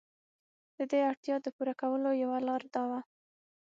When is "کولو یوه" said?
1.81-2.37